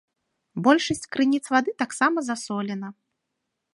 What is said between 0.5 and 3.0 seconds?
Большасць крыніц вады таксама засолена.